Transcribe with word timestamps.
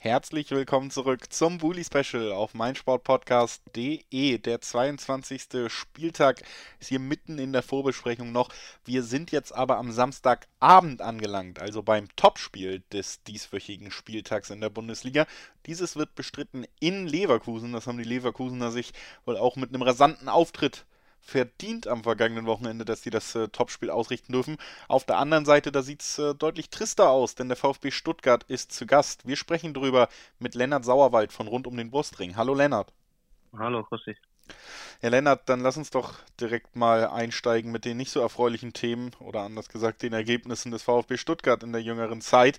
Herzlich 0.00 0.52
willkommen 0.52 0.92
zurück 0.92 1.32
zum 1.32 1.58
Bully 1.58 1.82
Special 1.82 2.30
auf 2.30 2.54
meinsportpodcast.de. 2.54 4.38
Der 4.38 4.60
22. 4.60 5.66
Spieltag 5.66 6.40
ist 6.78 6.86
hier 6.86 7.00
mitten 7.00 7.40
in 7.40 7.52
der 7.52 7.64
Vorbesprechung 7.64 8.30
noch. 8.30 8.50
Wir 8.84 9.02
sind 9.02 9.32
jetzt 9.32 9.52
aber 9.52 9.76
am 9.76 9.90
Samstagabend 9.90 11.02
angelangt, 11.02 11.60
also 11.60 11.82
beim 11.82 12.06
Topspiel 12.14 12.84
des 12.92 13.24
dieswöchigen 13.24 13.90
Spieltags 13.90 14.50
in 14.50 14.60
der 14.60 14.70
Bundesliga. 14.70 15.26
Dieses 15.66 15.96
wird 15.96 16.14
bestritten 16.14 16.64
in 16.78 17.08
Leverkusen. 17.08 17.72
Das 17.72 17.88
haben 17.88 17.98
die 17.98 18.04
Leverkusener 18.04 18.70
sich 18.70 18.92
wohl 19.24 19.36
auch 19.36 19.56
mit 19.56 19.70
einem 19.70 19.82
rasanten 19.82 20.28
Auftritt 20.28 20.86
verdient 21.28 21.86
am 21.86 22.02
vergangenen 22.04 22.46
Wochenende, 22.46 22.86
dass 22.86 23.02
sie 23.02 23.10
das 23.10 23.34
äh, 23.34 23.48
Topspiel 23.48 23.90
ausrichten 23.90 24.32
dürfen. 24.32 24.56
Auf 24.88 25.04
der 25.04 25.18
anderen 25.18 25.44
Seite, 25.44 25.70
da 25.70 25.82
sieht 25.82 26.00
es 26.00 26.18
äh, 26.18 26.34
deutlich 26.34 26.70
trister 26.70 27.10
aus, 27.10 27.34
denn 27.34 27.48
der 27.48 27.56
VfB 27.56 27.90
Stuttgart 27.90 28.44
ist 28.44 28.72
zu 28.72 28.86
Gast. 28.86 29.26
Wir 29.26 29.36
sprechen 29.36 29.74
drüber 29.74 30.08
mit 30.38 30.54
Lennart 30.54 30.86
Sauerwald 30.86 31.32
von 31.32 31.46
rund 31.46 31.66
um 31.66 31.76
den 31.76 31.90
Brustring. 31.90 32.36
Hallo 32.36 32.54
Lennart. 32.54 32.94
Hallo, 33.56 33.84
grüß 33.84 34.04
dich. 34.06 34.16
Herr 35.00 35.10
Lennart, 35.10 35.46
dann 35.50 35.60
lass 35.60 35.76
uns 35.76 35.90
doch 35.90 36.14
direkt 36.40 36.74
mal 36.74 37.06
einsteigen 37.06 37.70
mit 37.70 37.84
den 37.84 37.98
nicht 37.98 38.10
so 38.10 38.20
erfreulichen 38.20 38.72
Themen 38.72 39.10
oder 39.20 39.42
anders 39.42 39.68
gesagt 39.68 40.02
den 40.02 40.14
Ergebnissen 40.14 40.72
des 40.72 40.82
VfB 40.82 41.18
Stuttgart 41.18 41.62
in 41.62 41.72
der 41.72 41.82
jüngeren 41.82 42.22
Zeit. 42.22 42.58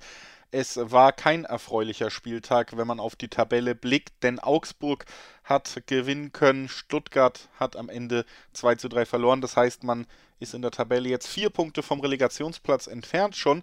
Es 0.52 0.80
war 0.82 1.12
kein 1.12 1.46
erfreulicher 1.46 2.10
Spieltag, 2.10 2.76
wenn 2.76 2.88
man 2.88 3.00
auf 3.00 3.16
die 3.16 3.28
Tabelle 3.28 3.76
blickt, 3.76 4.24
denn 4.24 4.40
Augsburg 4.40 5.06
hat 5.44 5.84
gewinnen 5.86 6.32
können, 6.32 6.70
Stuttgart 6.70 7.50
hat 7.60 7.76
am 7.76 7.88
Ende 7.88 8.26
2 8.54 8.76
zu 8.76 8.90
3 8.90 9.06
verloren. 9.06 9.42
Das 9.42 9.56
heißt, 9.56 9.84
man 9.84 10.08
ist 10.40 10.56
in 10.56 10.64
der 10.64 10.72
Tabelle 10.72 11.08
jetzt 11.08 11.28
vier 11.28 11.52
Punkte 11.52 11.84
vom 11.84 12.00
Relegationsplatz 12.00 12.88
entfernt 12.88 13.36
schon. 13.36 13.62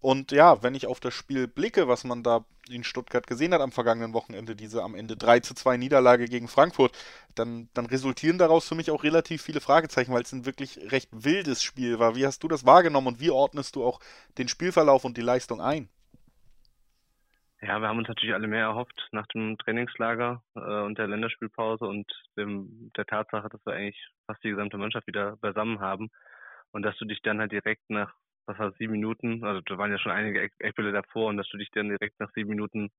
Und 0.00 0.30
ja, 0.30 0.62
wenn 0.62 0.76
ich 0.76 0.86
auf 0.86 1.00
das 1.00 1.12
Spiel 1.12 1.48
blicke, 1.48 1.88
was 1.88 2.04
man 2.04 2.22
da 2.22 2.44
in 2.70 2.84
Stuttgart 2.84 3.26
gesehen 3.26 3.52
hat 3.52 3.60
am 3.60 3.72
vergangenen 3.72 4.12
Wochenende, 4.12 4.54
diese 4.54 4.84
am 4.84 4.94
Ende 4.94 5.16
3 5.16 5.40
zu 5.40 5.54
2 5.54 5.76
Niederlage 5.76 6.26
gegen 6.26 6.46
Frankfurt, 6.46 6.96
dann, 7.34 7.68
dann 7.74 7.86
resultieren 7.86 8.38
daraus 8.38 8.68
für 8.68 8.76
mich 8.76 8.92
auch 8.92 9.02
relativ 9.02 9.42
viele 9.42 9.60
Fragezeichen, 9.60 10.12
weil 10.12 10.22
es 10.22 10.30
ein 10.30 10.46
wirklich 10.46 10.78
recht 10.92 11.08
wildes 11.10 11.64
Spiel 11.64 11.98
war. 11.98 12.14
Wie 12.14 12.26
hast 12.26 12.44
du 12.44 12.48
das 12.48 12.64
wahrgenommen 12.64 13.08
und 13.08 13.20
wie 13.20 13.30
ordnest 13.30 13.74
du 13.74 13.84
auch 13.84 13.98
den 14.36 14.46
Spielverlauf 14.46 15.04
und 15.04 15.16
die 15.16 15.22
Leistung 15.22 15.60
ein? 15.60 15.88
Ja, 17.60 17.80
wir 17.80 17.88
haben 17.88 17.98
uns 17.98 18.06
natürlich 18.08 18.34
alle 18.34 18.46
mehr 18.46 18.66
erhofft 18.66 19.08
nach 19.10 19.26
dem 19.28 19.58
Trainingslager 19.58 20.42
äh, 20.54 20.60
und 20.82 20.96
der 20.96 21.08
Länderspielpause 21.08 21.86
und 21.86 22.06
dem, 22.36 22.92
der 22.96 23.04
Tatsache, 23.04 23.48
dass 23.48 23.64
wir 23.66 23.72
eigentlich 23.72 24.00
fast 24.26 24.42
die 24.44 24.50
gesamte 24.50 24.78
Mannschaft 24.78 25.08
wieder 25.08 25.36
beisammen 25.38 25.80
haben. 25.80 26.08
Und 26.70 26.82
dass 26.82 26.96
du 26.98 27.04
dich 27.04 27.20
dann 27.22 27.40
halt 27.40 27.50
direkt 27.50 27.90
nach, 27.90 28.14
was 28.46 28.58
war 28.58 28.72
sieben 28.72 28.92
Minuten, 28.92 29.44
also 29.44 29.60
da 29.62 29.76
waren 29.76 29.90
ja 29.90 29.98
schon 29.98 30.12
einige 30.12 30.50
Eckbälle 30.60 30.92
davor 30.92 31.28
und 31.28 31.36
dass 31.36 31.48
du 31.48 31.56
dich 31.56 31.70
dann 31.72 31.88
direkt 31.88 32.20
nach 32.20 32.30
sieben 32.34 32.50
Minuten 32.50 32.90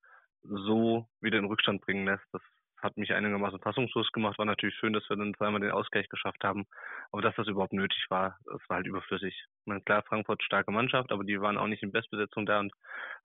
so 0.44 1.08
wieder 1.22 1.38
in 1.38 1.46
Rückstand 1.46 1.82
bringen 1.82 2.06
lässt, 2.06 2.26
das 2.34 2.42
hat 2.81 2.97
mich 2.97 3.13
einigermaßen 3.13 3.59
fassungslos 3.59 4.11
gemacht. 4.11 4.38
War 4.38 4.45
natürlich 4.45 4.75
schön, 4.75 4.94
dass 4.94 5.08
wir 5.09 5.17
dann 5.17 5.33
zweimal 5.35 5.59
den 5.59 5.72
Ausgleich 5.72 6.08
geschafft 6.09 6.44
haben. 6.44 6.66
Aber 7.11 7.22
dass 7.22 7.35
das 7.35 7.47
überhaupt 7.47 7.73
nötig 7.73 8.05
war, 8.09 8.38
das 8.45 8.61
war 8.67 8.77
halt 8.77 8.88
überflüssig. 8.88 9.45
Meine, 9.66 9.81
klar, 9.81 10.03
Frankfurt 10.03 10.44
starke 10.44 10.72
Mannschaft, 10.72 11.11
aber 11.11 11.23
die 11.23 11.41
waren 11.41 11.57
auch 11.57 11.67
nicht 11.67 11.83
in 11.83 11.91
Bestbesetzung 11.91 12.45
da 12.45 12.59
und 12.59 12.73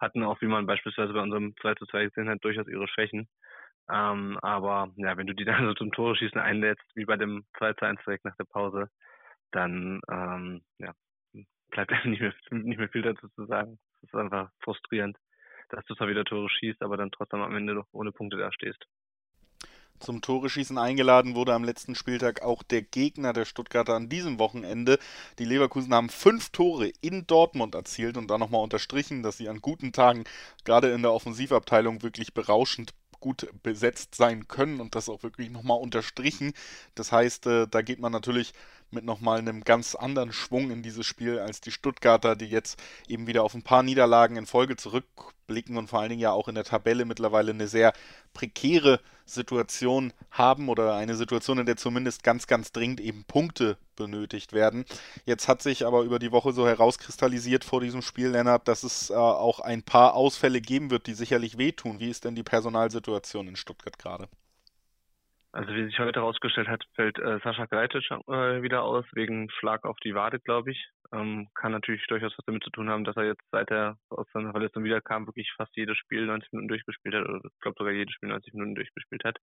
hatten 0.00 0.22
auch, 0.24 0.40
wie 0.40 0.46
man 0.46 0.66
beispielsweise 0.66 1.12
bei 1.12 1.20
unserem 1.20 1.54
2 1.60 1.74
zu 1.74 1.86
2 1.86 2.04
gesehen 2.06 2.28
hat, 2.28 2.42
durchaus 2.44 2.68
ihre 2.68 2.88
Schwächen. 2.88 3.28
Ähm, 3.90 4.38
aber 4.42 4.92
ja, 4.96 5.16
wenn 5.16 5.26
du 5.26 5.34
die 5.34 5.44
dann 5.64 5.66
so 5.66 5.74
zum 5.74 5.92
Tore 5.92 6.16
schießen 6.16 6.40
einlädst, 6.40 6.84
wie 6.94 7.04
bei 7.04 7.16
dem 7.16 7.44
2 7.58 7.74
zu 7.74 7.84
1 7.86 8.00
direkt 8.04 8.24
nach 8.24 8.36
der 8.36 8.44
Pause, 8.44 8.88
dann 9.52 10.00
ähm, 10.10 10.62
ja, 10.78 10.94
bleibt 11.70 11.90
nicht 12.04 12.20
mehr, 12.20 12.34
nicht 12.50 12.78
mehr 12.78 12.88
viel 12.88 13.02
dazu 13.02 13.28
zu 13.28 13.46
sagen. 13.46 13.78
Es 14.02 14.08
ist 14.08 14.14
einfach 14.14 14.50
frustrierend, 14.62 15.16
dass 15.70 15.84
du 15.86 15.94
zwar 15.94 16.08
wieder 16.08 16.24
Tore 16.24 16.48
schießt, 16.48 16.82
aber 16.82 16.96
dann 16.96 17.10
trotzdem 17.10 17.40
am 17.40 17.54
Ende 17.54 17.74
doch 17.74 17.88
ohne 17.92 18.12
Punkte 18.12 18.36
dastehst. 18.36 18.84
Zum 20.00 20.20
Tore-Schießen 20.20 20.76
eingeladen 20.76 21.34
wurde 21.34 21.54
am 21.54 21.64
letzten 21.64 21.94
Spieltag 21.94 22.42
auch 22.42 22.62
der 22.62 22.82
Gegner 22.82 23.32
der 23.32 23.44
Stuttgarter 23.44 23.94
an 23.94 24.08
diesem 24.08 24.38
Wochenende. 24.38 24.98
Die 25.38 25.44
Leverkusen 25.44 25.94
haben 25.94 26.10
fünf 26.10 26.50
Tore 26.50 26.92
in 27.00 27.26
Dortmund 27.26 27.74
erzielt 27.74 28.16
und 28.16 28.28
da 28.28 28.36
nochmal 28.36 28.62
unterstrichen, 28.62 29.22
dass 29.22 29.38
sie 29.38 29.48
an 29.48 29.60
guten 29.60 29.92
Tagen 29.92 30.24
gerade 30.64 30.90
in 30.90 31.02
der 31.02 31.12
Offensivabteilung 31.12 32.02
wirklich 32.02 32.34
berauschend 32.34 32.92
gut 33.20 33.48
besetzt 33.62 34.14
sein 34.14 34.48
können 34.48 34.80
und 34.80 34.94
das 34.94 35.08
auch 35.08 35.22
wirklich 35.22 35.48
nochmal 35.48 35.78
unterstrichen. 35.78 36.52
Das 36.94 37.10
heißt, 37.10 37.46
äh, 37.46 37.66
da 37.66 37.80
geht 37.80 37.98
man 37.98 38.12
natürlich 38.12 38.52
mit 38.94 39.04
nochmal 39.04 39.38
einem 39.38 39.64
ganz 39.64 39.94
anderen 39.94 40.32
Schwung 40.32 40.70
in 40.70 40.82
dieses 40.82 41.06
Spiel 41.06 41.38
als 41.38 41.60
die 41.60 41.72
Stuttgarter, 41.72 42.36
die 42.36 42.46
jetzt 42.46 42.82
eben 43.08 43.26
wieder 43.26 43.42
auf 43.42 43.54
ein 43.54 43.62
paar 43.62 43.82
Niederlagen 43.82 44.36
in 44.36 44.46
Folge 44.46 44.76
zurückblicken 44.76 45.76
und 45.76 45.88
vor 45.88 46.00
allen 46.00 46.10
Dingen 46.10 46.20
ja 46.20 46.32
auch 46.32 46.48
in 46.48 46.54
der 46.54 46.64
Tabelle 46.64 47.04
mittlerweile 47.04 47.52
eine 47.52 47.68
sehr 47.68 47.92
prekäre 48.32 49.00
Situation 49.26 50.12
haben 50.30 50.68
oder 50.68 50.94
eine 50.94 51.16
Situation, 51.16 51.58
in 51.58 51.66
der 51.66 51.76
zumindest 51.76 52.22
ganz, 52.22 52.46
ganz 52.46 52.72
dringend 52.72 53.00
eben 53.00 53.24
Punkte 53.24 53.78
benötigt 53.96 54.52
werden. 54.52 54.84
Jetzt 55.24 55.48
hat 55.48 55.62
sich 55.62 55.86
aber 55.86 56.02
über 56.02 56.18
die 56.18 56.32
Woche 56.32 56.52
so 56.52 56.66
herauskristallisiert 56.66 57.64
vor 57.64 57.80
diesem 57.80 58.02
Spiel, 58.02 58.28
Lennart, 58.28 58.68
dass 58.68 58.82
es 58.82 59.10
äh, 59.10 59.14
auch 59.14 59.60
ein 59.60 59.82
paar 59.82 60.14
Ausfälle 60.14 60.60
geben 60.60 60.90
wird, 60.90 61.06
die 61.06 61.14
sicherlich 61.14 61.58
wehtun. 61.58 62.00
Wie 62.00 62.10
ist 62.10 62.24
denn 62.24 62.34
die 62.34 62.42
Personalsituation 62.42 63.48
in 63.48 63.56
Stuttgart 63.56 63.98
gerade? 63.98 64.28
Also 65.54 65.72
wie 65.72 65.84
sich 65.84 66.00
heute 66.00 66.18
herausgestellt 66.18 66.66
hat, 66.66 66.82
fällt 66.96 67.16
äh, 67.20 67.38
Sascha 67.44 67.66
Greitic 67.66 68.10
äh, 68.10 68.62
wieder 68.62 68.82
aus, 68.82 69.04
wegen 69.12 69.48
Schlag 69.50 69.84
auf 69.84 69.96
die 70.02 70.12
Wade, 70.12 70.40
glaube 70.40 70.72
ich. 70.72 70.88
Ähm, 71.12 71.46
kann 71.54 71.70
natürlich 71.70 72.04
durchaus 72.08 72.36
was 72.36 72.44
damit 72.44 72.64
zu 72.64 72.70
tun 72.70 72.90
haben, 72.90 73.04
dass 73.04 73.16
er 73.16 73.26
jetzt 73.26 73.44
seit 73.52 73.70
er 73.70 73.96
aus 74.08 74.26
seiner 74.32 74.50
Verletzung 74.50 74.82
wiederkam, 74.82 75.28
wirklich 75.28 75.52
fast 75.56 75.70
jedes 75.76 75.96
Spiel 75.96 76.26
90 76.26 76.50
Minuten 76.50 76.66
durchgespielt 76.66 77.14
hat, 77.14 77.28
oder 77.28 77.40
ich 77.44 77.60
glaube 77.60 77.76
sogar 77.78 77.92
jedes 77.92 78.12
Spiel 78.14 78.30
90 78.30 78.52
Minuten 78.52 78.74
durchgespielt 78.74 79.22
hat. 79.22 79.38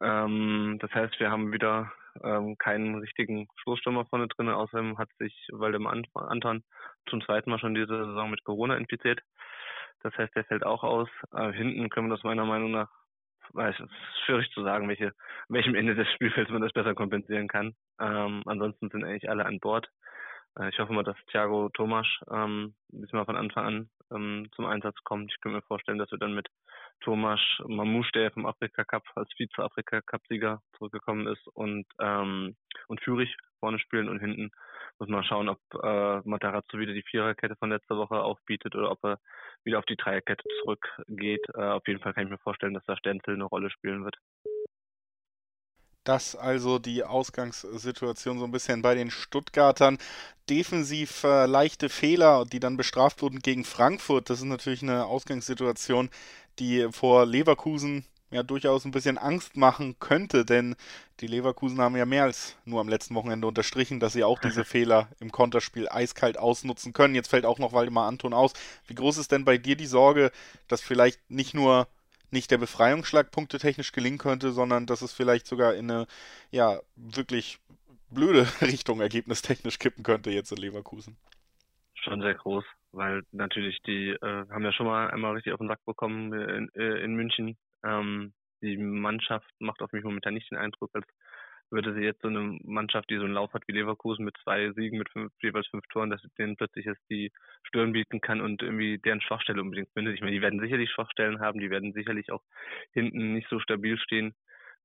Ähm, 0.00 0.78
das 0.80 0.90
heißt, 0.94 1.20
wir 1.20 1.30
haben 1.30 1.52
wieder 1.52 1.92
ähm, 2.24 2.56
keinen 2.56 2.94
richtigen 2.94 3.46
Stoßstürmer 3.56 4.06
vorne 4.06 4.26
drin. 4.26 4.48
Außerdem 4.48 4.96
hat 4.96 5.10
sich 5.18 5.48
Waldemar 5.52 6.02
Anton 6.14 6.64
zum 7.10 7.20
zweiten 7.20 7.50
Mal 7.50 7.58
schon 7.58 7.74
diese 7.74 8.06
Saison 8.06 8.30
mit 8.30 8.42
Corona 8.42 8.74
infiziert. 8.74 9.20
Das 10.02 10.16
heißt, 10.16 10.34
der 10.34 10.44
fällt 10.44 10.64
auch 10.64 10.82
aus. 10.82 11.10
Äh, 11.34 11.52
hinten 11.52 11.90
können 11.90 12.08
wir 12.08 12.16
das 12.16 12.24
meiner 12.24 12.46
Meinung 12.46 12.70
nach 12.70 12.88
es 13.56 13.80
ist 13.80 13.90
schwierig 14.24 14.50
zu 14.52 14.62
sagen, 14.62 14.88
welche, 14.88 15.12
welchem 15.48 15.74
Ende 15.74 15.94
des 15.94 16.10
Spielfelds 16.12 16.50
man 16.50 16.62
das 16.62 16.72
besser 16.72 16.94
kompensieren 16.94 17.48
kann. 17.48 17.74
Ähm, 18.00 18.42
ansonsten 18.46 18.90
sind 18.90 19.04
eigentlich 19.04 19.28
alle 19.28 19.46
an 19.46 19.60
Bord. 19.60 19.88
Äh, 20.58 20.68
ich 20.70 20.78
hoffe 20.78 20.92
mal, 20.92 21.04
dass 21.04 21.16
Thiago 21.30 21.68
Thomas 21.70 22.06
ähm, 22.30 22.74
diesmal 22.88 23.24
von 23.24 23.36
Anfang 23.36 23.66
an 23.66 23.90
ähm, 24.12 24.48
zum 24.54 24.66
Einsatz 24.66 24.96
kommt. 25.04 25.32
Ich 25.32 25.40
könnte 25.40 25.56
mir 25.56 25.62
vorstellen, 25.62 25.98
dass 25.98 26.10
wir 26.10 26.18
dann 26.18 26.34
mit 26.34 26.48
Thomas 27.00 27.40
Mamouche, 27.66 28.12
der 28.12 28.30
vom 28.30 28.46
Afrika 28.46 28.84
Cup 28.84 29.04
als 29.14 29.30
Vize-Afrika 29.36 30.00
Cup-Sieger 30.02 30.60
zurückgekommen 30.76 31.26
ist, 31.26 31.46
und, 31.54 31.86
ähm, 32.00 32.56
und 32.88 33.00
Fürich 33.02 33.34
vorne 33.58 33.78
spielen 33.78 34.08
und 34.08 34.20
hinten 34.20 34.50
muss 34.98 35.08
man 35.08 35.24
schauen, 35.24 35.48
ob 35.48 35.58
äh, 35.82 36.20
Matarazzo 36.28 36.78
wieder 36.78 36.92
die 36.92 37.02
Viererkette 37.02 37.56
von 37.56 37.70
letzter 37.70 37.96
Woche 37.96 38.20
aufbietet 38.22 38.74
oder 38.76 38.90
ob 38.90 39.02
er 39.04 39.18
wieder 39.64 39.78
auf 39.78 39.86
die 39.86 39.96
Dreierkette 39.96 40.44
zurückgeht. 40.62 41.44
Äh, 41.54 41.62
auf 41.62 41.86
jeden 41.86 42.00
Fall 42.00 42.12
kann 42.12 42.24
ich 42.24 42.30
mir 42.30 42.38
vorstellen, 42.38 42.74
dass 42.74 42.84
da 42.86 42.96
Stenzel 42.96 43.34
eine 43.34 43.44
Rolle 43.44 43.70
spielen 43.70 44.04
wird. 44.04 44.16
Das 46.04 46.34
also 46.34 46.78
die 46.78 47.04
Ausgangssituation 47.04 48.38
so 48.38 48.46
ein 48.46 48.50
bisschen 48.50 48.80
bei 48.80 48.94
den 48.94 49.10
Stuttgartern. 49.10 49.98
Defensiv 50.48 51.24
äh, 51.24 51.46
leichte 51.46 51.90
Fehler, 51.90 52.46
die 52.50 52.58
dann 52.58 52.78
bestraft 52.78 53.20
wurden 53.20 53.40
gegen 53.40 53.64
Frankfurt. 53.64 54.30
Das 54.30 54.38
ist 54.38 54.46
natürlich 54.46 54.82
eine 54.82 55.04
Ausgangssituation, 55.04 56.08
die 56.60 56.88
vor 56.92 57.26
Leverkusen 57.26 58.04
ja 58.30 58.42
durchaus 58.42 58.84
ein 58.84 58.92
bisschen 58.92 59.18
Angst 59.18 59.56
machen 59.56 59.98
könnte, 59.98 60.44
denn 60.44 60.76
die 61.20 61.26
Leverkusen 61.26 61.80
haben 61.80 61.96
ja 61.96 62.06
mehr 62.06 62.24
als 62.24 62.56
nur 62.64 62.80
am 62.80 62.88
letzten 62.88 63.14
Wochenende 63.14 63.46
unterstrichen, 63.46 64.00
dass 64.00 64.12
sie 64.12 64.24
auch 64.24 64.38
diese 64.44 64.64
Fehler 64.64 65.08
im 65.18 65.32
Konterspiel 65.32 65.88
eiskalt 65.88 66.38
ausnutzen 66.38 66.92
können. 66.92 67.14
Jetzt 67.14 67.28
fällt 67.28 67.44
auch 67.44 67.58
noch 67.58 67.72
Waldemar 67.72 68.06
Anton 68.06 68.32
aus. 68.32 68.52
Wie 68.86 68.94
groß 68.94 69.18
ist 69.18 69.32
denn 69.32 69.44
bei 69.44 69.58
dir 69.58 69.76
die 69.76 69.86
Sorge, 69.86 70.30
dass 70.68 70.80
vielleicht 70.80 71.18
nicht 71.30 71.54
nur 71.54 71.88
nicht 72.30 72.52
der 72.52 72.58
Befreiungsschlag 72.58 73.32
punktetechnisch 73.32 73.90
gelingen 73.90 74.18
könnte, 74.18 74.52
sondern 74.52 74.86
dass 74.86 75.02
es 75.02 75.12
vielleicht 75.12 75.48
sogar 75.48 75.74
in 75.74 75.90
eine 75.90 76.06
ja 76.52 76.80
wirklich 76.94 77.58
blöde 78.08 78.46
Richtung 78.60 79.00
ergebnistechnisch 79.00 79.78
kippen 79.78 80.04
könnte 80.04 80.30
jetzt 80.30 80.52
in 80.52 80.58
Leverkusen? 80.58 81.16
Schon 81.94 82.20
sehr 82.20 82.34
groß, 82.34 82.64
weil 82.92 83.22
natürlich 83.32 83.80
die 83.86 84.10
äh, 84.10 84.46
haben 84.50 84.64
ja 84.64 84.72
schon 84.72 84.86
mal 84.86 85.10
einmal 85.10 85.34
richtig 85.34 85.52
auf 85.52 85.58
den 85.60 85.68
Sack 85.68 85.84
bekommen 85.86 86.32
in, 86.32 86.68
äh, 86.74 87.04
in 87.04 87.14
München 87.14 87.56
ähm, 87.84 88.32
die 88.62 88.76
Mannschaft 88.76 89.48
macht 89.58 89.82
auf 89.82 89.92
mich 89.92 90.04
momentan 90.04 90.34
nicht 90.34 90.50
den 90.50 90.58
Eindruck, 90.58 90.90
als 90.94 91.06
würde 91.70 91.94
sie 91.94 92.02
jetzt 92.02 92.22
so 92.22 92.28
eine 92.28 92.58
Mannschaft, 92.64 93.10
die 93.10 93.16
so 93.16 93.24
einen 93.24 93.34
Lauf 93.34 93.52
hat 93.54 93.62
wie 93.68 93.72
Leverkusen 93.72 94.24
mit 94.24 94.36
zwei 94.42 94.72
Siegen, 94.72 94.98
mit 94.98 95.08
fünf, 95.10 95.32
jeweils 95.42 95.68
fünf 95.68 95.84
Toren, 95.88 96.10
dass 96.10 96.20
denen 96.38 96.56
plötzlich 96.56 96.86
jetzt 96.86 97.02
die 97.10 97.32
Stirn 97.64 97.92
bieten 97.92 98.20
kann 98.20 98.40
und 98.40 98.62
irgendwie 98.62 98.98
deren 98.98 99.20
Schwachstelle 99.22 99.62
unbedingt 99.62 99.90
findet. 99.92 100.14
Ich 100.14 100.20
meine, 100.20 100.32
die 100.32 100.42
werden 100.42 100.60
sicherlich 100.60 100.90
Schwachstellen 100.90 101.40
haben, 101.40 101.60
die 101.60 101.70
werden 101.70 101.92
sicherlich 101.92 102.32
auch 102.32 102.42
hinten 102.92 103.34
nicht 103.34 103.48
so 103.50 103.60
stabil 103.60 103.98
stehen. 103.98 104.34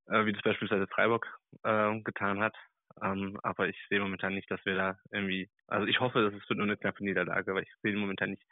äh, 0.07 0.25
wie 0.25 0.33
das 0.33 0.43
beispielsweise 0.43 0.87
Freiburg 0.87 1.27
äh, 1.63 1.99
getan 2.01 2.41
hat. 2.41 2.55
Ähm, 3.01 3.39
aber 3.43 3.67
ich 3.67 3.77
sehe 3.89 3.99
momentan 3.99 4.33
nicht, 4.33 4.49
dass 4.49 4.63
wir 4.65 4.75
da 4.75 4.99
irgendwie, 5.11 5.49
also 5.67 5.85
ich 5.85 5.99
hoffe, 5.99 6.21
dass 6.21 6.33
es 6.33 6.49
wird 6.49 6.57
nur 6.57 6.67
eine 6.67 6.77
knappe 6.77 7.03
Niederlage, 7.03 7.53
weil 7.53 7.63
ich 7.63 7.73
sehe 7.81 7.95
momentan 7.95 8.31
nicht, 8.31 8.43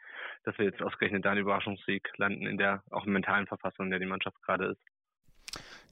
dass 0.44 0.58
wir 0.58 0.66
jetzt 0.66 0.82
ausgerechnet 0.82 1.24
da 1.24 1.30
einen 1.30 1.40
Überraschungssieg 1.40 2.10
landen 2.18 2.46
in 2.46 2.58
der 2.58 2.82
auch 2.90 3.06
mentalen 3.06 3.46
Verfassung, 3.46 3.86
in 3.86 3.90
der 3.90 4.00
die 4.00 4.06
Mannschaft 4.06 4.40
gerade 4.42 4.66
ist. 4.72 4.93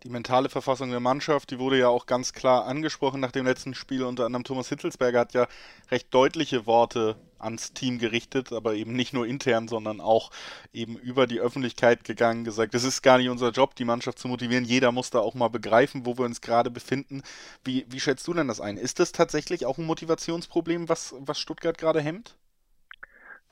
Die 0.02 0.08
mentale 0.08 0.48
Verfassung 0.48 0.90
der 0.90 0.98
Mannschaft, 0.98 1.52
die 1.52 1.60
wurde 1.60 1.78
ja 1.78 1.86
auch 1.86 2.06
ganz 2.06 2.32
klar 2.32 2.66
angesprochen 2.66 3.20
nach 3.20 3.30
dem 3.30 3.46
letzten 3.46 3.72
Spiel. 3.72 4.02
Unter 4.02 4.26
anderem 4.26 4.42
Thomas 4.42 4.68
Hitzelsberger 4.68 5.20
hat 5.20 5.32
ja 5.32 5.46
recht 5.92 6.12
deutliche 6.12 6.66
Worte 6.66 7.16
ans 7.38 7.72
Team 7.72 7.98
gerichtet, 7.98 8.52
aber 8.52 8.74
eben 8.74 8.94
nicht 8.94 9.12
nur 9.12 9.28
intern, 9.28 9.68
sondern 9.68 10.00
auch 10.00 10.30
eben 10.72 10.96
über 10.96 11.28
die 11.28 11.38
Öffentlichkeit 11.38 12.02
gegangen, 12.02 12.42
gesagt, 12.42 12.74
es 12.74 12.82
ist 12.82 13.02
gar 13.02 13.18
nicht 13.18 13.28
unser 13.28 13.50
Job, 13.50 13.76
die 13.76 13.84
Mannschaft 13.84 14.18
zu 14.18 14.26
motivieren. 14.26 14.64
Jeder 14.64 14.90
muss 14.90 15.10
da 15.10 15.20
auch 15.20 15.34
mal 15.34 15.48
begreifen, 15.48 16.04
wo 16.04 16.18
wir 16.18 16.24
uns 16.24 16.40
gerade 16.40 16.70
befinden. 16.72 17.22
Wie, 17.64 17.86
wie 17.88 18.00
schätzt 18.00 18.26
du 18.26 18.34
denn 18.34 18.48
das 18.48 18.60
ein? 18.60 18.78
Ist 18.78 18.98
das 18.98 19.12
tatsächlich 19.12 19.66
auch 19.66 19.78
ein 19.78 19.86
Motivationsproblem, 19.86 20.88
was, 20.88 21.14
was 21.20 21.38
Stuttgart 21.38 21.78
gerade 21.78 22.00
hemmt? 22.00 22.36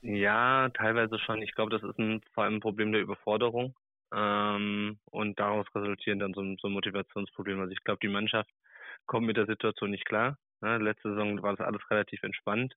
Ja, 0.01 0.67
teilweise 0.69 1.17
schon. 1.19 1.41
Ich 1.41 1.53
glaube, 1.55 1.71
das 1.71 1.83
ist 1.83 1.97
ein, 1.97 2.21
vor 2.33 2.43
allem 2.43 2.55
ein 2.55 2.59
Problem 2.59 2.91
der 2.91 3.01
Überforderung. 3.01 3.73
Ähm, 4.13 4.99
und 5.05 5.39
daraus 5.39 5.67
resultieren 5.75 6.19
dann 6.19 6.33
so, 6.33 6.41
so 6.59 6.67
ein 6.67 6.73
Motivationsproblem. 6.73 7.59
Also 7.59 7.71
ich 7.71 7.83
glaube, 7.83 7.99
die 8.01 8.07
Mannschaft 8.07 8.49
kommt 9.05 9.27
mit 9.27 9.37
der 9.37 9.47
Situation 9.47 9.91
nicht 9.91 10.05
klar. 10.05 10.37
Ne? 10.61 10.77
Letzte 10.77 11.09
Saison 11.09 11.41
war 11.41 11.55
das 11.55 11.65
alles 11.65 11.81
relativ 11.89 12.23
entspannt. 12.23 12.75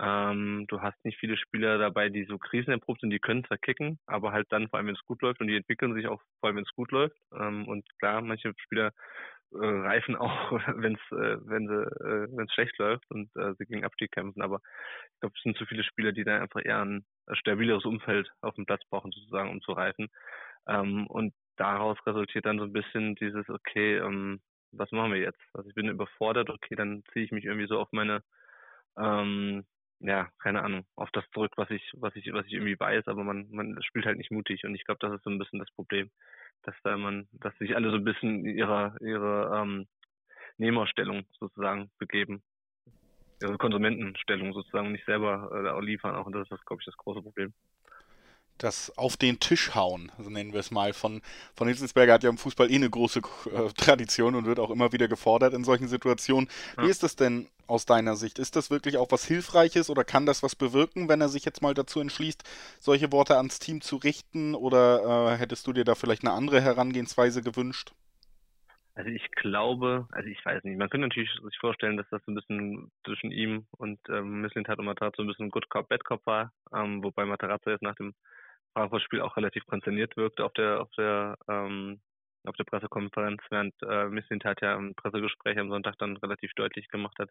Ähm, 0.00 0.66
du 0.68 0.80
hast 0.80 1.04
nicht 1.04 1.18
viele 1.18 1.36
Spieler 1.36 1.76
dabei, 1.78 2.08
die 2.08 2.24
so 2.24 2.38
krisenerprobt 2.38 3.00
sind, 3.00 3.10
die 3.10 3.18
können 3.18 3.44
zwar 3.44 3.58
kicken, 3.58 3.98
aber 4.06 4.30
halt 4.30 4.46
dann 4.50 4.68
vor 4.68 4.78
allem, 4.78 4.86
wenn 4.86 4.94
es 4.94 5.04
gut 5.04 5.22
läuft 5.22 5.40
und 5.40 5.48
die 5.48 5.56
entwickeln 5.56 5.94
sich 5.94 6.06
auch 6.06 6.22
vor 6.38 6.48
allem, 6.48 6.56
wenn 6.56 6.64
es 6.64 6.74
gut 6.74 6.92
läuft. 6.92 7.16
Ähm, 7.32 7.66
und 7.66 7.84
klar, 7.98 8.20
manche 8.22 8.52
Spieler 8.58 8.92
äh, 9.52 9.66
reifen 9.66 10.16
auch, 10.16 10.52
wenn's, 10.76 11.00
äh, 11.12 11.36
wenn 11.46 11.66
sie, 11.66 11.74
äh, 11.74 12.28
wenn 12.36 12.46
es 12.46 12.52
schlecht 12.54 12.78
läuft 12.78 13.10
und 13.10 13.34
äh, 13.36 13.54
sie 13.58 13.66
gegen 13.66 13.84
Abstieg 13.84 14.12
kämpfen. 14.12 14.42
Aber 14.42 14.60
ich 15.14 15.20
glaube, 15.20 15.34
es 15.36 15.42
sind 15.42 15.56
zu 15.56 15.66
viele 15.66 15.84
Spieler, 15.84 16.12
die 16.12 16.24
da 16.24 16.40
einfach 16.40 16.64
eher 16.64 16.84
ein 16.84 17.04
stabileres 17.32 17.84
Umfeld 17.84 18.30
auf 18.40 18.54
dem 18.54 18.66
Platz 18.66 18.82
brauchen, 18.90 19.12
sozusagen, 19.12 19.50
um 19.50 19.60
zu 19.60 19.72
reifen. 19.72 20.08
Ähm, 20.66 21.06
und 21.06 21.34
daraus 21.56 21.98
resultiert 22.06 22.46
dann 22.46 22.58
so 22.58 22.64
ein 22.64 22.72
bisschen 22.72 23.14
dieses, 23.16 23.48
okay, 23.48 23.96
ähm, 23.96 24.40
was 24.72 24.90
machen 24.92 25.12
wir 25.12 25.20
jetzt? 25.20 25.40
Also 25.54 25.68
ich 25.68 25.74
bin 25.74 25.88
überfordert, 25.88 26.50
okay, 26.50 26.74
dann 26.76 27.02
ziehe 27.12 27.24
ich 27.24 27.32
mich 27.32 27.44
irgendwie 27.44 27.68
so 27.68 27.78
auf 27.78 27.88
meine, 27.92 28.22
ähm, 28.98 29.64
ja, 30.00 30.28
keine 30.38 30.62
Ahnung, 30.62 30.84
auf 30.94 31.10
das 31.12 31.24
zurück, 31.32 31.52
was 31.56 31.70
ich, 31.70 31.82
was 31.94 32.14
ich, 32.14 32.32
was 32.32 32.46
ich 32.46 32.52
irgendwie 32.52 32.78
weiß, 32.78 33.08
aber 33.08 33.24
man, 33.24 33.48
man 33.50 33.82
spielt 33.82 34.06
halt 34.06 34.18
nicht 34.18 34.30
mutig 34.30 34.64
und 34.64 34.74
ich 34.74 34.84
glaube, 34.84 34.98
das 35.00 35.14
ist 35.14 35.24
so 35.24 35.30
ein 35.30 35.38
bisschen 35.38 35.58
das 35.58 35.70
Problem, 35.72 36.10
dass 36.62 36.74
da 36.84 36.96
man, 36.96 37.28
dass 37.32 37.56
sich 37.58 37.74
alle 37.74 37.90
so 37.90 37.96
ein 37.96 38.04
bisschen 38.04 38.44
ihrer, 38.44 38.94
ihre 39.00 39.60
ähm, 39.60 39.86
Nehmerstellung 40.56 41.24
sozusagen 41.38 41.90
begeben. 41.98 42.42
Ihre 43.40 43.56
Konsumentenstellung 43.56 44.52
sozusagen 44.52 44.92
nicht 44.92 45.04
selber 45.06 45.50
äh, 45.52 45.84
liefern 45.84 46.16
auch 46.16 46.26
und 46.26 46.32
das 46.32 46.50
ist, 46.50 46.66
glaube 46.66 46.82
ich, 46.82 46.86
das 46.86 46.96
große 46.96 47.22
Problem 47.22 47.52
das 48.58 48.96
auf 48.98 49.16
den 49.16 49.40
Tisch 49.40 49.74
hauen, 49.74 50.12
so 50.18 50.30
nennen 50.30 50.52
wir 50.52 50.60
es 50.60 50.70
mal. 50.70 50.92
Von, 50.92 51.22
von 51.54 51.68
Hitzelsberger 51.68 52.14
hat 52.14 52.24
ja 52.24 52.30
im 52.30 52.38
Fußball 52.38 52.70
eh 52.70 52.74
eine 52.74 52.90
große 52.90 53.20
äh, 53.20 53.68
Tradition 53.76 54.34
und 54.34 54.46
wird 54.46 54.58
auch 54.58 54.70
immer 54.70 54.92
wieder 54.92 55.08
gefordert 55.08 55.54
in 55.54 55.64
solchen 55.64 55.88
Situationen. 55.88 56.50
Ja. 56.76 56.84
Wie 56.84 56.90
ist 56.90 57.02
das 57.02 57.16
denn 57.16 57.48
aus 57.68 57.86
deiner 57.86 58.16
Sicht? 58.16 58.38
Ist 58.38 58.56
das 58.56 58.70
wirklich 58.70 58.96
auch 58.96 59.10
was 59.10 59.24
Hilfreiches 59.24 59.90
oder 59.90 60.04
kann 60.04 60.26
das 60.26 60.42
was 60.42 60.56
bewirken, 60.56 61.08
wenn 61.08 61.20
er 61.20 61.28
sich 61.28 61.44
jetzt 61.44 61.62
mal 61.62 61.74
dazu 61.74 62.00
entschließt, 62.00 62.42
solche 62.80 63.12
Worte 63.12 63.36
ans 63.36 63.58
Team 63.58 63.80
zu 63.80 63.96
richten? 63.96 64.54
Oder 64.54 65.32
äh, 65.32 65.36
hättest 65.36 65.66
du 65.66 65.72
dir 65.72 65.84
da 65.84 65.94
vielleicht 65.94 66.24
eine 66.24 66.32
andere 66.32 66.60
Herangehensweise 66.60 67.42
gewünscht? 67.42 67.92
Also 68.94 69.10
ich 69.10 69.30
glaube, 69.30 70.08
also 70.10 70.28
ich 70.28 70.44
weiß 70.44 70.64
nicht, 70.64 70.76
man 70.76 70.90
könnte 70.90 71.06
natürlich 71.06 71.30
sich 71.30 71.58
vorstellen, 71.60 71.96
dass 71.96 72.08
das 72.10 72.20
so 72.26 72.32
ein 72.32 72.34
bisschen 72.34 72.90
zwischen 73.04 73.30
ihm 73.30 73.64
und 73.76 74.00
ähm, 74.08 74.40
Misslintat 74.40 74.80
und 74.80 74.86
Matarazzo 74.86 75.22
ein 75.22 75.28
bisschen 75.28 75.50
Good 75.50 75.70
Cop, 75.70 75.88
Bad 75.88 76.04
Cop 76.04 76.26
war, 76.26 76.52
ähm, 76.74 77.04
wobei 77.04 77.24
Matarazzo 77.24 77.70
jetzt 77.70 77.82
nach 77.82 77.94
dem 77.94 78.12
Frankfurt-Spiel 78.72 79.20
auch 79.20 79.36
relativ 79.36 79.64
konzerniert 79.66 80.16
wirkte 80.16 80.44
auf 80.44 80.52
der 80.54 80.80
auf 80.80 80.90
der 80.98 81.36
ähm, 81.48 82.00
auf 82.48 82.56
der 82.56 82.64
Pressekonferenz, 82.64 83.42
während 83.50 83.74
äh, 83.82 84.06
Mislintat 84.06 84.60
ja 84.62 84.76
im 84.76 84.94
Pressegespräch 84.94 85.58
am 85.58 85.70
Sonntag 85.70 85.96
dann 85.98 86.16
relativ 86.16 86.52
deutlich 86.54 86.88
gemacht 86.88 87.16
hat, 87.18 87.30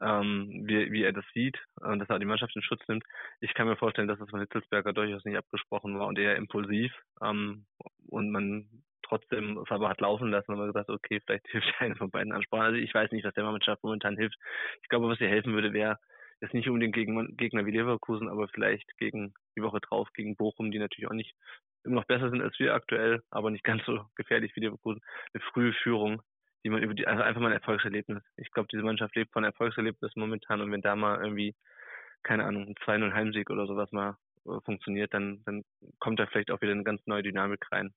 ähm, 0.00 0.62
wie, 0.66 0.92
wie 0.92 1.02
er 1.02 1.12
das 1.12 1.24
sieht 1.32 1.58
und 1.80 1.98
dass 1.98 2.08
er 2.08 2.18
die 2.18 2.26
Mannschaft 2.26 2.54
in 2.56 2.62
Schutz 2.62 2.82
nimmt. 2.88 3.04
Ich 3.40 3.54
kann 3.54 3.66
mir 3.66 3.76
vorstellen, 3.76 4.08
dass 4.08 4.18
das 4.18 4.30
von 4.30 4.40
Hitzelsberger 4.40 4.92
durchaus 4.92 5.24
nicht 5.24 5.36
abgesprochen 5.36 5.98
war 5.98 6.06
und 6.06 6.18
eher 6.18 6.36
impulsiv 6.36 6.92
ähm, 7.22 7.66
und 8.08 8.30
man 8.30 8.68
trotzdem 9.02 9.58
es 9.58 9.70
aber 9.70 9.88
hat 9.88 10.00
laufen 10.00 10.30
lassen 10.30 10.52
und 10.52 10.58
man 10.58 10.68
gesagt, 10.68 10.88
okay, 10.88 11.20
vielleicht 11.24 11.46
hilft 11.50 11.72
eine 11.78 11.96
von 11.96 12.10
beiden 12.10 12.32
Ansprachen. 12.32 12.66
Also 12.66 12.78
ich 12.78 12.92
weiß 12.94 13.12
nicht, 13.12 13.24
was 13.24 13.34
der 13.34 13.44
Mannschaft 13.44 13.82
momentan 13.82 14.16
hilft. 14.16 14.36
Ich 14.82 14.88
glaube, 14.88 15.08
was 15.08 15.20
ihr 15.20 15.28
helfen 15.28 15.52
würde, 15.52 15.72
wäre 15.72 15.98
jetzt 16.40 16.54
nicht 16.54 16.68
unbedingt 16.68 16.94
gegen 16.94 17.36
Gegner 17.36 17.66
wie 17.66 17.70
Leverkusen, 17.70 18.28
aber 18.28 18.48
vielleicht 18.48 18.96
gegen 18.98 19.32
die 19.56 19.62
Woche 19.62 19.80
drauf 19.80 20.08
gegen 20.14 20.36
Bochum, 20.36 20.72
die 20.72 20.78
natürlich 20.78 21.08
auch 21.08 21.14
nicht 21.14 21.34
immer 21.84 21.96
noch 21.96 22.04
besser 22.04 22.30
sind 22.30 22.42
als 22.42 22.58
wir 22.58 22.74
aktuell, 22.74 23.22
aber 23.30 23.50
nicht 23.50 23.64
ganz 23.64 23.84
so 23.84 24.04
gefährlich 24.16 24.54
wie 24.56 24.60
Leverkusen. 24.60 25.00
Eine 25.32 25.42
frühe 25.52 25.72
Führung, 25.72 26.22
die 26.64 26.70
man 26.70 26.82
über 26.82 26.94
die, 26.94 27.06
also 27.06 27.22
einfach 27.22 27.40
mal 27.40 27.48
ein 27.48 27.60
Erfolgserlebnis. 27.60 28.22
Ich 28.36 28.50
glaube, 28.52 28.68
diese 28.70 28.82
Mannschaft 28.82 29.14
lebt 29.16 29.32
von 29.32 29.44
Erfolgserlebnis 29.44 30.14
momentan 30.16 30.60
und 30.60 30.70
wenn 30.72 30.82
da 30.82 30.96
mal 30.96 31.20
irgendwie, 31.20 31.54
keine 32.22 32.44
Ahnung, 32.44 32.68
ein 32.68 32.74
2-0 32.74 33.12
Heimsieg 33.12 33.50
oder 33.50 33.66
sowas 33.66 33.90
mal 33.92 34.16
äh, 34.46 34.60
funktioniert, 34.64 35.12
dann, 35.14 35.42
dann 35.44 35.64
kommt 35.98 36.20
da 36.20 36.26
vielleicht 36.26 36.50
auch 36.50 36.60
wieder 36.60 36.72
eine 36.72 36.84
ganz 36.84 37.00
neue 37.06 37.22
Dynamik 37.22 37.64
rein. 37.72 37.92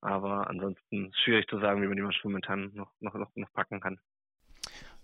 Aber 0.00 0.48
ansonsten 0.48 1.12
schwierig 1.24 1.48
zu 1.48 1.58
sagen, 1.60 1.82
wie 1.82 1.86
man 1.86 1.96
die 1.96 2.02
Mannschaft 2.02 2.24
momentan 2.24 2.72
noch, 2.74 2.92
noch, 3.00 3.14
noch, 3.14 3.30
noch 3.34 3.52
packen 3.52 3.80
kann 3.80 3.98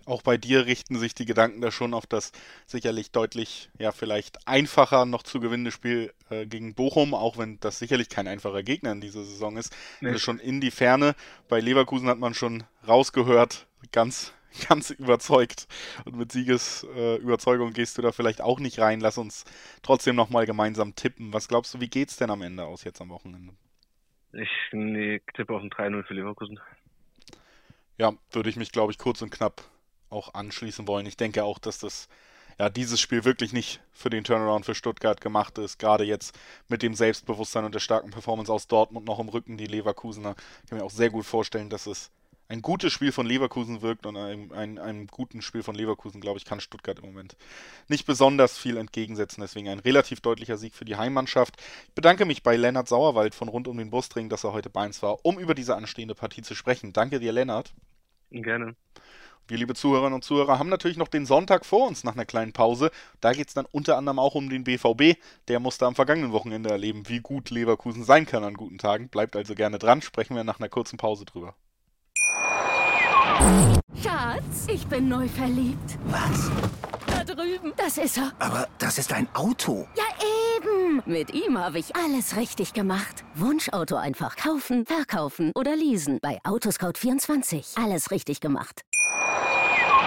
auch 0.06 0.22
bei 0.22 0.36
dir 0.36 0.66
richten 0.66 0.98
sich 0.98 1.14
die 1.14 1.26
Gedanken 1.26 1.60
da 1.60 1.70
schon 1.70 1.94
auf 1.94 2.06
das 2.06 2.32
sicherlich 2.66 3.10
deutlich, 3.10 3.70
ja, 3.78 3.92
vielleicht 3.92 4.46
einfacher 4.48 5.06
noch 5.06 5.22
zu 5.22 5.40
gewinnende 5.40 5.70
Spiel 5.70 6.12
äh, 6.30 6.46
gegen 6.46 6.74
Bochum, 6.74 7.14
auch 7.14 7.38
wenn 7.38 7.60
das 7.60 7.78
sicherlich 7.78 8.08
kein 8.08 8.28
einfacher 8.28 8.62
Gegner 8.62 8.92
in 8.92 9.00
dieser 9.00 9.24
Saison 9.24 9.56
ist. 9.56 9.76
Nee. 10.00 10.08
Also 10.08 10.20
schon 10.20 10.38
in 10.38 10.60
die 10.60 10.70
Ferne. 10.70 11.14
Bei 11.48 11.60
Leverkusen 11.60 12.08
hat 12.08 12.18
man 12.18 12.34
schon 12.34 12.64
rausgehört, 12.86 13.66
ganz, 13.92 14.34
ganz 14.68 14.90
überzeugt. 14.90 15.68
Und 16.04 16.16
mit 16.16 16.32
Siegesüberzeugung 16.32 17.70
äh, 17.70 17.72
gehst 17.72 17.98
du 17.98 18.02
da 18.02 18.12
vielleicht 18.12 18.40
auch 18.40 18.60
nicht 18.60 18.78
rein. 18.78 19.00
Lass 19.00 19.18
uns 19.18 19.44
trotzdem 19.82 20.16
nochmal 20.16 20.46
gemeinsam 20.46 20.94
tippen. 20.94 21.32
Was 21.32 21.48
glaubst 21.48 21.74
du, 21.74 21.80
wie 21.80 21.88
geht's 21.88 22.16
denn 22.16 22.30
am 22.30 22.42
Ende 22.42 22.64
aus 22.64 22.84
jetzt 22.84 23.00
am 23.00 23.10
Wochenende? 23.10 23.52
Ich 24.32 24.48
nee, 24.72 25.20
tippe 25.34 25.54
auf 25.54 25.62
ein 25.62 25.70
3-0 25.70 26.04
für 26.04 26.14
Leverkusen. 26.14 26.60
Ja, 27.98 28.12
würde 28.32 28.48
ich 28.48 28.56
mich, 28.56 28.72
glaube 28.72 28.92
ich, 28.92 28.98
kurz 28.98 29.20
und 29.20 29.30
knapp 29.30 29.62
auch 30.10 30.34
anschließen 30.34 30.86
wollen. 30.86 31.06
Ich 31.06 31.16
denke 31.16 31.44
auch, 31.44 31.58
dass 31.58 31.78
das 31.78 32.08
ja 32.58 32.68
dieses 32.68 33.00
Spiel 33.00 33.24
wirklich 33.24 33.52
nicht 33.52 33.80
für 33.92 34.10
den 34.10 34.24
Turnaround 34.24 34.66
für 34.66 34.74
Stuttgart 34.74 35.20
gemacht 35.20 35.56
ist. 35.58 35.78
Gerade 35.78 36.04
jetzt 36.04 36.38
mit 36.68 36.82
dem 36.82 36.94
Selbstbewusstsein 36.94 37.64
und 37.64 37.74
der 37.74 37.80
starken 37.80 38.10
Performance 38.10 38.52
aus 38.52 38.68
Dortmund 38.68 39.06
noch 39.06 39.18
im 39.18 39.28
Rücken, 39.28 39.56
die 39.56 39.66
Leverkusener. 39.66 40.34
Ich 40.62 40.70
kann 40.70 40.78
mir 40.78 40.84
auch 40.84 40.90
sehr 40.90 41.10
gut 41.10 41.24
vorstellen, 41.24 41.70
dass 41.70 41.86
es 41.86 42.10
ein 42.50 42.62
gutes 42.62 42.92
Spiel 42.92 43.12
von 43.12 43.26
Leverkusen 43.26 43.80
wirkt 43.80 44.06
und 44.06 44.16
einem, 44.16 44.50
einem, 44.52 45.06
guten 45.06 45.40
Spiel 45.40 45.62
von 45.62 45.76
Leverkusen, 45.76 46.20
glaube 46.20 46.38
ich, 46.38 46.44
kann 46.44 46.60
Stuttgart 46.60 46.98
im 46.98 47.06
Moment 47.06 47.36
nicht 47.86 48.06
besonders 48.06 48.58
viel 48.58 48.76
entgegensetzen. 48.76 49.40
Deswegen 49.40 49.68
ein 49.68 49.78
relativ 49.78 50.20
deutlicher 50.20 50.58
Sieg 50.58 50.74
für 50.74 50.84
die 50.84 50.96
Heimmannschaft. 50.96 51.54
Ich 51.86 51.94
bedanke 51.94 52.24
mich 52.24 52.42
bei 52.42 52.56
Lennart 52.56 52.88
Sauerwald 52.88 53.36
von 53.36 53.48
rund 53.48 53.68
um 53.68 53.78
den 53.78 53.90
Brustring, 53.90 54.28
dass 54.28 54.42
er 54.42 54.52
heute 54.52 54.68
bei 54.68 54.84
uns 54.84 55.00
war, 55.00 55.24
um 55.24 55.38
über 55.38 55.54
diese 55.54 55.76
anstehende 55.76 56.16
Partie 56.16 56.42
zu 56.42 56.56
sprechen. 56.56 56.92
Danke 56.92 57.20
dir, 57.20 57.32
Lennart. 57.32 57.72
Gerne. 58.32 58.74
Wir, 59.50 59.58
liebe 59.58 59.74
Zuhörerinnen 59.74 60.14
und 60.14 60.22
Zuhörer, 60.22 60.60
haben 60.60 60.68
natürlich 60.68 60.96
noch 60.96 61.08
den 61.08 61.26
Sonntag 61.26 61.66
vor 61.66 61.88
uns 61.88 62.04
nach 62.04 62.14
einer 62.14 62.24
kleinen 62.24 62.52
Pause. 62.52 62.92
Da 63.20 63.32
geht 63.32 63.48
es 63.48 63.54
dann 63.54 63.66
unter 63.72 63.96
anderem 63.96 64.20
auch 64.20 64.36
um 64.36 64.48
den 64.48 64.62
BVB. 64.62 65.18
Der 65.48 65.58
musste 65.58 65.86
am 65.86 65.96
vergangenen 65.96 66.30
Wochenende 66.30 66.70
erleben, 66.70 67.08
wie 67.08 67.18
gut 67.18 67.50
Leverkusen 67.50 68.04
sein 68.04 68.26
kann 68.26 68.44
an 68.44 68.54
guten 68.54 68.78
Tagen. 68.78 69.08
Bleibt 69.08 69.34
also 69.34 69.56
gerne 69.56 69.80
dran, 69.80 70.02
sprechen 70.02 70.36
wir 70.36 70.44
nach 70.44 70.60
einer 70.60 70.68
kurzen 70.68 70.98
Pause 70.98 71.24
drüber. 71.24 71.56
Schatz, 74.00 74.68
ich 74.68 74.86
bin 74.86 75.08
neu 75.08 75.26
verliebt. 75.26 75.98
Was? 76.04 76.48
Da 77.06 77.24
drüben. 77.24 77.72
Das 77.76 77.98
ist 77.98 78.18
er. 78.18 78.32
Aber 78.38 78.68
das 78.78 78.98
ist 78.98 79.12
ein 79.12 79.26
Auto. 79.34 79.88
Ja, 79.96 80.04
eben. 80.56 81.02
Mit 81.06 81.34
ihm 81.34 81.58
habe 81.58 81.80
ich 81.80 81.96
alles 81.96 82.36
richtig 82.36 82.72
gemacht. 82.72 83.24
Wunschauto 83.34 83.96
einfach 83.96 84.36
kaufen, 84.36 84.86
verkaufen 84.86 85.50
oder 85.56 85.74
leasen. 85.74 86.20
Bei 86.22 86.38
Autoscout24. 86.44 87.82
Alles 87.82 88.12
richtig 88.12 88.40
gemacht. 88.40 88.84